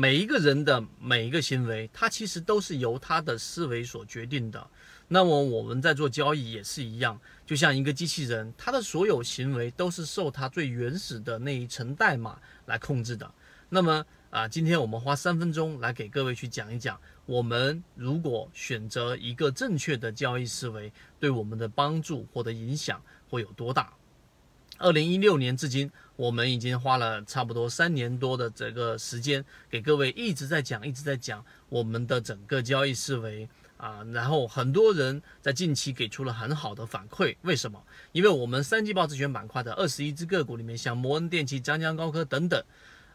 [0.00, 4.66] 每一个人的每一个行为，它其实都是由他的思维所决定的。
[5.08, 13.30] 那么我们在做交易也是一样，就像一个机器人，它的所有行为都是受它最原始的那一层代码来控制的。
[13.68, 23.92] 那么啊，今天我们花三分钟来给各位去讲一讲，我们如果选择一个正确的交易思维，对我们的帮助或者影响会有多大。
[24.80, 33.46] 二零一六年至今，我们已经花了差不多三年多的这个时间，给各位一直在讲，一直在讲我们的整个交易思维。
[33.76, 37.82] 啊，然后很多人在近期给出了很好的反馈，为什么？
[38.12, 42.62] 因为我们三季报自选板块的二十一只个股里面，像摩恩电器、江江高科等等，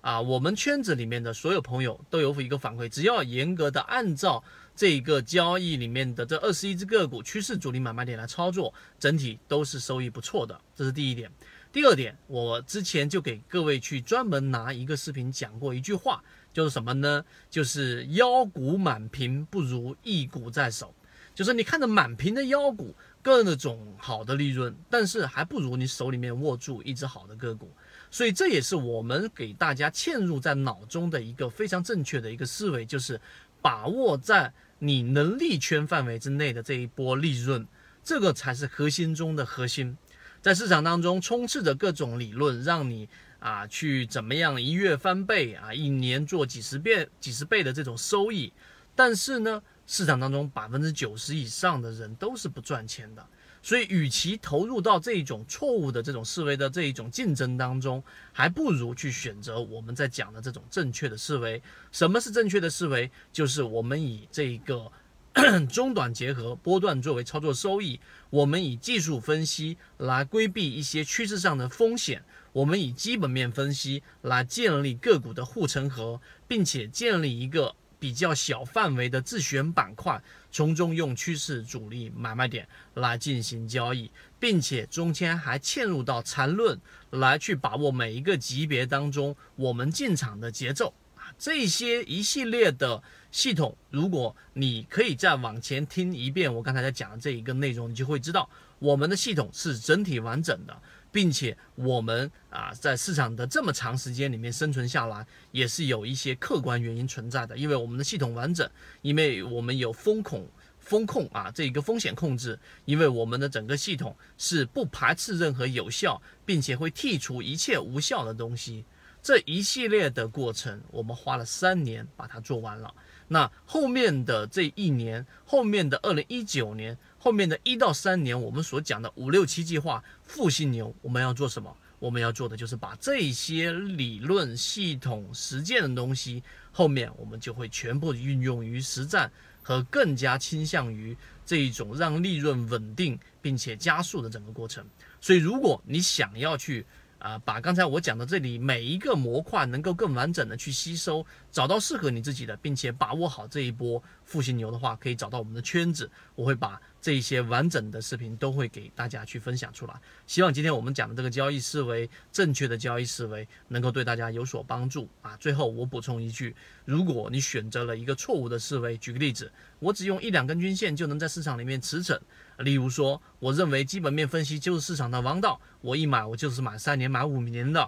[0.01, 4.43] 啊，我们圈子里面的所有朋友都有一个反馈，只要严格的按照
[4.75, 11.31] 这个交易里面的这二十一只个股趋势主力买卖点来操作，整体都是收益不错的，这是第一点。
[11.75, 16.23] 第二点，我之前就给各位去专门拿一个视频讲过一句话。
[16.53, 17.25] 就是什么呢？
[17.49, 20.95] 就是腰股满屏不如一股在手，
[21.33, 27.69] 就是你看着满屏的腰股，各种好的利润，但是还不如你手里面握住一只好的个股。
[28.09, 33.19] 所以这也是我们给大家嵌入在脑中的一个非常正确的一个思维，就是
[33.61, 37.67] 把握在你能力圈范围之内的这一波利润，
[38.01, 39.97] 这个才是核心中的核心。
[40.45, 43.09] 在市场当中充斥着各种理论，让你。
[43.39, 48.51] 啊，去怎么样一月翻倍啊，一年做几十遍、几十倍的这种收益，
[48.95, 53.23] 但是呢，市场当中百分之九十以上的人都是不赚钱的，
[53.61, 61.61] 所以与其投入到这种错误的这种思维的这一种竞争当中，还不如去选择我们在讲的这种正确的思维。
[61.91, 63.11] 什么是正确的思维？
[63.31, 64.91] 就是我们以这个
[65.69, 67.99] 中短结合波段作为操作收益，
[68.29, 72.23] 我们以技术分析来规避一些趋势上的风险。
[72.53, 84.09] 我们以基本面分析来建立个股的护城河，并且建立一个比较小范围的自选板块，从中用趋势主力买卖点来进行交易，
[84.39, 86.79] 并且中间还嵌入到缠论
[87.09, 90.93] 来去把握每一个级别当中我们进场的节奏，
[91.37, 98.49] 这些一系列的系统，如果你可以再往前听一遍我刚才在讲的这一个内容，你就会知道
[98.79, 100.81] 我们的系统是整体完整的。
[101.11, 107.57] 并且我们啊，在市场的这么长时间里面生存下来，也是有一些客观原因存在的。
[107.57, 108.69] 因为我们的系统完整，
[109.01, 110.45] 因为我们有风控、
[110.77, 118.83] 风控啊这一个风险控制，因为我们的整个系统是不排斥任何有效，并且会剔除一切无效的东西。
[119.25, 122.93] 这一系列的过程，我们花了三年把它做完了。
[123.27, 126.95] 那后面的这一年，后面的二零一九年。
[127.17, 131.75] 后面的一到三年，我们所讲的五六七计划复兴牛，我们要做什么？
[131.97, 139.31] 我们要做的就是把这些理论、系统、实践的东西，后面我们就会全部运用于实战，
[139.63, 144.85] 和更加倾向于这一种让利润稳定并且加速的整个过程。
[145.19, 146.85] 所以，如果你想要去，
[147.19, 159.93] 啊，把刚才我讲的这里每一个模块能够更完整的去吸收，找到适合你自己的，并且把握好这一波复兴牛的话，可以找到我们的圈子，我会把这一些完整的视频都会给大家去分享出来。
[160.25, 165.37] 希望今天我们讲的这个交易思维，正确的交易思维能够对大家有所帮助啊。
[165.37, 172.19] 最后我补充一句，如果你选择了一个错误的思维，举个例子，我只用一两根均线就能在市场里面驰骋。
[172.57, 177.87] 例如说，我认为基本面分析就是市场的王道，我一买我就是买三年、买五年的，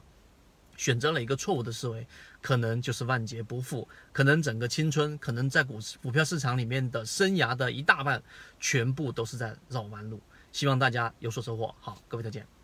[0.77, 2.07] 选择了一个错误的思维，
[2.41, 8.23] 可能就是万劫不复，可能整个青春，可能在股股票市场里面的生涯的一大半，
[8.59, 10.21] 全部都是在绕弯路。
[10.53, 11.75] 希望大家有所收获。
[11.81, 12.56] 好，各位再见。